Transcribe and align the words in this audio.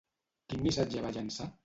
Quin 0.53 0.63
missatge 0.69 1.05
va 1.05 1.13
llançar? 1.19 1.51